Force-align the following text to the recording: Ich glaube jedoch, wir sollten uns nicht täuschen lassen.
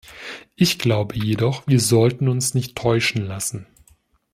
Ich 0.55 0.79
glaube 0.79 1.15
jedoch, 1.15 1.67
wir 1.67 1.79
sollten 1.79 2.27
uns 2.27 2.55
nicht 2.55 2.75
täuschen 2.75 3.21
lassen. 3.23 3.67